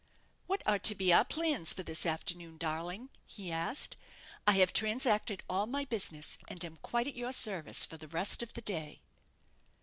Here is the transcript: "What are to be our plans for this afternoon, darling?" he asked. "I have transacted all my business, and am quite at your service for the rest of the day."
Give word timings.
"What 0.47 0.63
are 0.65 0.79
to 0.79 0.95
be 0.95 1.13
our 1.13 1.23
plans 1.23 1.73
for 1.75 1.83
this 1.83 2.07
afternoon, 2.07 2.57
darling?" 2.57 3.09
he 3.27 3.51
asked. 3.51 3.97
"I 4.47 4.53
have 4.53 4.73
transacted 4.73 5.43
all 5.47 5.67
my 5.67 5.85
business, 5.85 6.39
and 6.47 6.65
am 6.65 6.77
quite 6.77 7.05
at 7.05 7.13
your 7.13 7.31
service 7.33 7.85
for 7.85 7.97
the 7.97 8.07
rest 8.07 8.41
of 8.41 8.53
the 8.53 8.61
day." 8.61 9.01